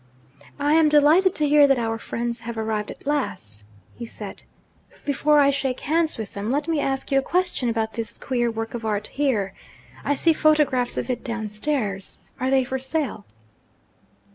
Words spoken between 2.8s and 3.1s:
at